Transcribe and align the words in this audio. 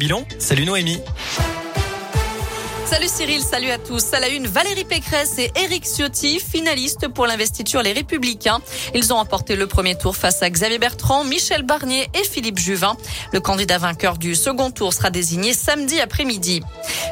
Bilan, 0.00 0.24
salut 0.38 0.64
Noémie. 0.64 1.00
Salut 2.90 3.08
Cyril, 3.08 3.42
salut 3.42 3.70
à 3.70 3.76
tous. 3.76 4.14
À 4.14 4.18
la 4.18 4.28
une, 4.28 4.46
Valérie 4.46 4.86
Pécresse 4.86 5.38
et 5.38 5.52
Éric 5.56 5.84
Ciotti, 5.84 6.40
finalistes 6.40 7.06
pour 7.08 7.26
l'investiture 7.26 7.82
Les 7.82 7.92
Républicains. 7.92 8.60
Ils 8.94 9.12
ont 9.12 9.18
emporté 9.18 9.56
le 9.56 9.66
premier 9.66 9.94
tour 9.94 10.16
face 10.16 10.42
à 10.42 10.48
Xavier 10.48 10.78
Bertrand, 10.78 11.22
Michel 11.22 11.64
Barnier 11.64 12.08
et 12.14 12.24
Philippe 12.24 12.58
Juvin. 12.58 12.96
Le 13.34 13.40
candidat 13.40 13.76
vainqueur 13.76 14.16
du 14.16 14.34
second 14.34 14.70
tour 14.70 14.94
sera 14.94 15.10
désigné 15.10 15.52
samedi 15.52 16.00
après-midi. 16.00 16.62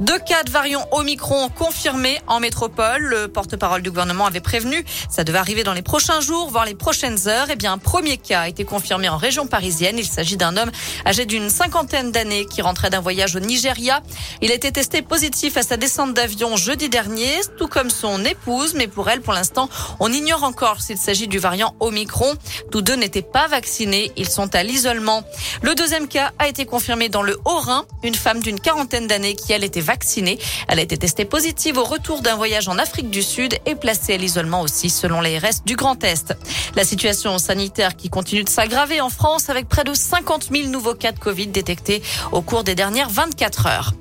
Deux 0.00 0.18
cas 0.18 0.42
de 0.42 0.50
variant 0.50 0.88
Omicron 0.90 1.50
confirmés 1.50 2.18
en 2.28 2.40
métropole. 2.40 3.02
Le 3.02 3.28
porte-parole 3.28 3.82
du 3.82 3.90
gouvernement 3.90 4.24
avait 4.24 4.40
prévenu. 4.40 4.82
Ça 5.10 5.22
devait 5.22 5.38
arriver 5.38 5.64
dans 5.64 5.74
les 5.74 5.82
prochains 5.82 6.22
jours, 6.22 6.48
voire 6.48 6.64
les 6.64 6.76
prochaines 6.76 7.28
heures. 7.28 7.48
Eh 7.50 7.56
bien, 7.56 7.74
un 7.74 7.78
premier 7.78 8.16
cas 8.16 8.42
a 8.42 8.48
été 8.48 8.64
confirmé 8.64 9.10
en 9.10 9.18
région 9.18 9.46
parisienne. 9.46 9.98
Il 9.98 10.06
s'agit 10.06 10.38
d'un 10.38 10.56
homme 10.56 10.70
âgé 11.04 11.26
d'une 11.26 11.50
cinquantaine 11.50 12.10
d'années 12.10 12.46
qui 12.46 12.62
rentrait 12.62 12.88
d'un 12.88 13.00
voyage 13.00 13.36
au 13.36 13.40
Nigeria. 13.40 14.00
Il 14.40 14.50
a 14.50 14.54
été 14.54 14.72
testé 14.72 15.02
positif 15.02 15.57
à 15.58 15.62
sa 15.62 15.76
descente 15.76 16.14
d'avion 16.14 16.56
jeudi 16.56 16.88
dernier, 16.88 17.32
tout 17.56 17.66
comme 17.66 17.90
son 17.90 18.24
épouse, 18.24 18.74
mais 18.74 18.86
pour 18.86 19.10
elle, 19.10 19.20
pour 19.20 19.32
l'instant, 19.32 19.68
on 19.98 20.12
ignore 20.12 20.44
encore 20.44 20.80
s'il 20.80 20.96
s'agit 20.96 21.26
du 21.26 21.38
variant 21.38 21.74
Omicron. 21.80 22.34
Tous 22.70 22.80
deux 22.80 22.94
n'étaient 22.94 23.22
pas 23.22 23.48
vaccinés, 23.48 24.12
ils 24.16 24.28
sont 24.28 24.54
à 24.54 24.62
l'isolement. 24.62 25.24
Le 25.62 25.74
deuxième 25.74 26.06
cas 26.06 26.32
a 26.38 26.46
été 26.46 26.64
confirmé 26.64 27.08
dans 27.08 27.22
le 27.22 27.38
Haut-Rhin, 27.44 27.86
une 28.04 28.14
femme 28.14 28.40
d'une 28.40 28.60
quarantaine 28.60 29.08
d'années 29.08 29.34
qui, 29.34 29.52
elle, 29.52 29.64
était 29.64 29.80
vaccinée. 29.80 30.38
Elle 30.68 30.78
a 30.78 30.82
été 30.82 30.96
testée 30.96 31.24
positive 31.24 31.76
au 31.76 31.84
retour 31.84 32.22
d'un 32.22 32.36
voyage 32.36 32.68
en 32.68 32.78
Afrique 32.78 33.10
du 33.10 33.22
Sud 33.22 33.58
et 33.66 33.74
placée 33.74 34.14
à 34.14 34.16
l'isolement 34.16 34.60
aussi, 34.60 34.90
selon 34.90 35.18
restes 35.18 35.66
du 35.66 35.74
Grand 35.74 36.02
Est. 36.04 36.34
La 36.76 36.84
situation 36.84 37.36
sanitaire 37.38 37.96
qui 37.96 38.10
continue 38.10 38.44
de 38.44 38.48
s'aggraver 38.48 39.00
en 39.00 39.10
France 39.10 39.50
avec 39.50 39.68
près 39.68 39.82
de 39.82 39.92
50 39.92 40.50
000 40.52 40.68
nouveaux 40.68 40.94
cas 40.94 41.10
de 41.10 41.18
Covid 41.18 41.48
détectés 41.48 42.02
au 42.30 42.42
cours 42.42 42.62
des 42.62 42.76
dernières 42.76 43.10
24 43.10 43.66
heures. 43.66 43.92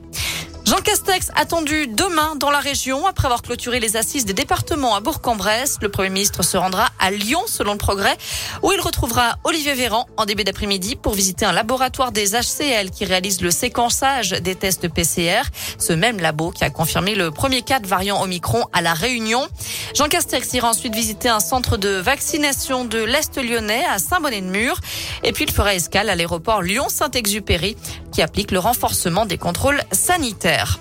Jean 0.78 0.84
Castex 0.84 1.32
attendu 1.36 1.88
demain 1.88 2.36
dans 2.36 2.52
la 2.52 2.60
région 2.60 3.08
après 3.08 3.26
avoir 3.26 3.42
clôturé 3.42 3.80
les 3.80 3.98
assises 3.98 4.26
des 4.26 4.34
départements 4.34 4.94
à 4.94 5.00
Bourg-en-Bresse. 5.00 5.80
Le 5.82 5.90
Premier 5.90 6.12
ministre 6.12 6.44
se 6.44 6.56
rendra 6.56 6.90
à 7.00 7.10
Lyon 7.10 7.42
selon 7.48 7.72
le 7.72 7.80
progrès 7.80 8.16
où 8.62 8.72
il 8.72 8.80
retrouvera 8.80 9.38
Olivier 9.44 9.74
Véran 9.74 10.06
en 10.18 10.26
début 10.26 10.44
d'après-midi 10.44 10.96
pour 10.96 11.16
visiter 11.16 11.46
un 11.46 11.52
laboratoire 11.52 12.12
des 12.12 12.34
HCL 12.34 12.92
qui 12.92 13.06
réalise 13.06 13.42
le 13.42 13.50
séquençage 13.50 14.30
des 14.30 14.54
tests 14.54 14.88
PCR. 14.88 15.42
Ce 15.80 15.94
même 15.94 16.20
labo 16.20 16.52
qui 16.52 16.64
a 16.64 16.70
confirmé 16.70 17.16
le 17.16 17.32
premier 17.32 17.64
cas 17.64 17.80
de 17.80 17.88
variant 17.88 18.22
Omicron 18.22 18.66
à 18.72 18.84
la 18.84 18.94
Réunion. 18.94 19.48
Jean 19.96 20.10
Castex 20.10 20.54
ira 20.54 20.70
ensuite 20.70 20.94
visiter 20.94 21.30
un 21.30 21.40
centre 21.40 21.78
de 21.78 21.90
vaccination 21.90 22.86
de 22.86 23.00
l'Est 23.00 23.36
lyonnais 23.42 23.84
à 23.90 23.98
Saint-Bonnet-de-Mur. 23.98 24.80
Et 25.24 25.32
puis 25.32 25.46
il 25.46 25.52
fera 25.52 25.74
escale 25.74 26.12
à 26.12 26.16
l'aéroport 26.16 26.62
Lyon-Saint-Exupéry 26.62 27.76
qui 28.18 28.24
applique 28.24 28.50
le 28.50 28.58
renforcement 28.58 29.28
des 29.28 29.38
contrôles 29.38 29.80
sanitaires. 29.92 30.80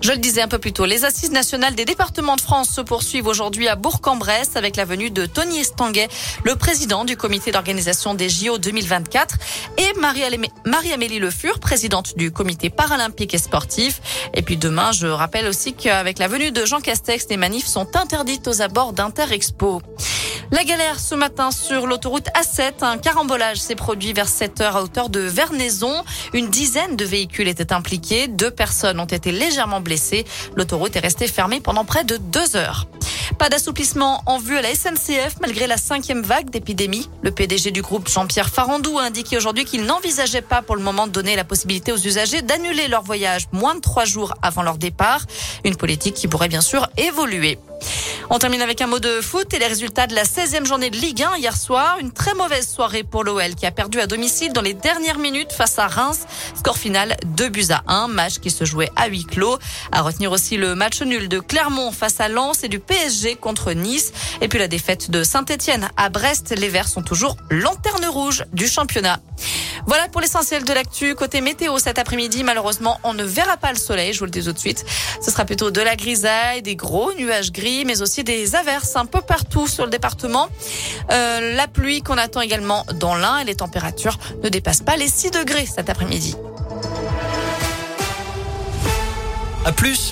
Je 0.00 0.12
le 0.12 0.18
disais 0.18 0.42
un 0.42 0.46
peu 0.46 0.58
plus 0.58 0.72
tôt, 0.72 0.84
les 0.84 1.04
assises 1.04 1.32
nationales 1.32 1.74
des 1.74 1.84
départements 1.84 2.36
de 2.36 2.40
France 2.40 2.70
se 2.70 2.80
poursuivent 2.80 3.26
aujourd'hui 3.26 3.66
à 3.66 3.74
Bourg-en-Bresse 3.74 4.54
avec 4.54 4.76
la 4.76 4.84
venue 4.84 5.10
de 5.10 5.26
Tony 5.26 5.58
Estanguet, 5.58 6.06
le 6.44 6.54
président 6.54 7.04
du 7.04 7.16
comité 7.16 7.50
d'organisation 7.50 8.14
des 8.14 8.28
JO 8.28 8.58
2024 8.58 9.38
et 9.78 9.92
Marie-Amélie 9.98 11.18
Le 11.18 11.30
Fur, 11.32 11.58
présidente 11.58 12.16
du 12.16 12.30
comité 12.30 12.70
paralympique 12.70 13.34
et 13.34 13.38
sportif. 13.38 14.00
Et 14.32 14.42
puis 14.42 14.56
demain, 14.56 14.92
je 14.92 15.08
rappelle 15.08 15.48
aussi 15.48 15.72
qu'avec 15.72 16.20
la 16.20 16.28
venue 16.28 16.52
de 16.52 16.64
Jean 16.64 16.80
Castex, 16.80 17.26
les 17.28 17.36
manifs 17.36 17.66
sont 17.66 17.96
interdites 17.96 18.46
aux 18.46 18.62
abords 18.62 18.92
d'Interexpo. 18.92 19.82
La 20.52 20.64
galère 20.64 21.00
ce 21.00 21.14
matin 21.14 21.50
sur 21.50 21.86
l'autoroute 21.86 22.28
A7. 22.38 22.84
Un 22.84 22.98
carambolage 22.98 23.56
s'est 23.56 23.74
produit 23.74 24.12
vers 24.12 24.28
7 24.28 24.60
heures 24.60 24.76
à 24.76 24.82
hauteur 24.82 25.08
de 25.08 25.20
Vernaison. 25.20 26.04
Une 26.34 26.50
dizaine 26.50 26.94
de 26.94 27.06
véhicules 27.06 27.48
étaient 27.48 27.72
impliqués. 27.72 28.28
Deux 28.28 28.50
personnes 28.50 29.00
ont 29.00 29.06
été 29.06 29.32
légèrement 29.32 29.80
blessées. 29.80 30.26
L'autoroute 30.54 30.94
est 30.94 31.00
restée 31.00 31.26
fermée 31.26 31.60
pendant 31.60 31.86
près 31.86 32.04
de 32.04 32.18
deux 32.18 32.54
heures. 32.54 32.86
Pas 33.38 33.48
d'assouplissement 33.48 34.22
en 34.26 34.38
vue 34.38 34.58
à 34.58 34.60
la 34.60 34.74
SNCF 34.74 35.36
malgré 35.40 35.66
la 35.66 35.78
cinquième 35.78 36.20
vague 36.20 36.50
d'épidémie. 36.50 37.08
Le 37.22 37.30
PDG 37.30 37.70
du 37.70 37.80
groupe 37.80 38.10
Jean-Pierre 38.10 38.50
Farandou 38.50 38.98
a 38.98 39.04
indiqué 39.04 39.38
aujourd'hui 39.38 39.64
qu'il 39.64 39.86
n'envisageait 39.86 40.42
pas 40.42 40.60
pour 40.60 40.76
le 40.76 40.82
moment 40.82 41.06
de 41.06 41.12
donner 41.12 41.34
la 41.34 41.44
possibilité 41.44 41.92
aux 41.92 41.96
usagers 41.96 42.42
d'annuler 42.42 42.88
leur 42.88 43.02
voyage 43.02 43.48
moins 43.52 43.74
de 43.74 43.80
trois 43.80 44.04
jours 44.04 44.34
avant 44.42 44.62
leur 44.62 44.76
départ. 44.76 45.22
Une 45.64 45.76
politique 45.76 46.14
qui 46.14 46.28
pourrait 46.28 46.48
bien 46.48 46.60
sûr 46.60 46.90
évoluer. 46.98 47.58
On 48.30 48.38
termine 48.38 48.62
avec 48.62 48.80
un 48.80 48.86
mot 48.86 48.98
de 48.98 49.20
foot 49.20 49.52
et 49.52 49.58
les 49.58 49.66
résultats 49.66 50.06
de 50.06 50.14
la 50.14 50.24
16e 50.24 50.64
journée 50.64 50.90
de 50.90 50.96
Ligue 50.96 51.22
1 51.22 51.36
hier 51.36 51.56
soir. 51.56 51.98
Une 52.00 52.12
très 52.12 52.34
mauvaise 52.34 52.68
soirée 52.68 53.02
pour 53.02 53.24
l'OL 53.24 53.54
qui 53.54 53.66
a 53.66 53.70
perdu 53.70 54.00
à 54.00 54.06
domicile 54.06 54.52
dans 54.52 54.60
les 54.62 54.74
dernières 54.74 55.18
minutes 55.18 55.52
face 55.52 55.78
à 55.78 55.86
Reims. 55.86 56.20
Score 56.56 56.78
final 56.78 57.16
2 57.26 57.48
buts 57.48 57.66
à 57.70 57.82
1, 57.88 58.08
match 58.08 58.38
qui 58.38 58.50
se 58.50 58.64
jouait 58.64 58.90
à 58.96 59.08
huis 59.08 59.24
clos. 59.24 59.58
À 59.92 60.02
retenir 60.02 60.32
aussi 60.32 60.56
le 60.56 60.74
match 60.74 61.02
nul 61.02 61.28
de 61.28 61.40
Clermont 61.40 61.92
face 61.92 62.20
à 62.20 62.28
Lens 62.28 62.64
et 62.64 62.68
du 62.68 62.78
PSG 62.78 63.36
contre 63.36 63.72
Nice. 63.72 64.12
Et 64.40 64.48
puis 64.48 64.58
la 64.58 64.68
défaite 64.68 65.10
de 65.10 65.24
Saint-Etienne 65.24 65.88
à 65.96 66.08
Brest. 66.08 66.54
Les 66.56 66.68
Verts 66.68 66.88
sont 66.88 67.02
toujours 67.02 67.36
lanterne 67.50 68.06
rouge 68.06 68.44
du 68.52 68.66
championnat. 68.66 69.20
Voilà 69.86 70.08
pour 70.08 70.20
l'essentiel 70.20 70.64
de 70.64 70.72
l'actu. 70.72 71.14
Côté 71.14 71.40
météo 71.40 71.78
cet 71.78 71.98
après-midi, 71.98 72.44
malheureusement, 72.44 72.98
on 73.04 73.14
ne 73.14 73.24
verra 73.24 73.56
pas 73.56 73.72
le 73.72 73.78
soleil, 73.78 74.12
je 74.12 74.18
vous 74.20 74.24
le 74.24 74.30
dis 74.30 74.42
tout 74.44 74.52
de 74.52 74.58
suite. 74.58 74.84
Ce 75.20 75.30
sera 75.30 75.44
plutôt 75.44 75.70
de 75.70 75.80
la 75.80 75.96
grisaille, 75.96 76.62
des 76.62 76.76
gros 76.76 77.12
nuages 77.14 77.52
gris, 77.52 77.84
mais 77.84 78.02
aussi 78.02 78.24
des 78.24 78.54
averses 78.54 78.96
un 78.96 79.06
peu 79.06 79.20
partout 79.20 79.66
sur 79.66 79.84
le 79.84 79.90
département. 79.90 80.48
Euh, 81.10 81.54
la 81.54 81.68
pluie 81.68 82.02
qu'on 82.02 82.18
attend 82.18 82.40
également 82.40 82.84
dans 82.94 83.14
l'Ain 83.14 83.38
et 83.38 83.44
les 83.44 83.56
températures 83.56 84.18
ne 84.42 84.48
dépassent 84.48 84.82
pas 84.82 84.96
les 84.96 85.08
6 85.08 85.30
degrés 85.30 85.66
cet 85.66 85.90
après-midi. 85.90 86.36
À 89.64 89.70
plus 89.70 90.10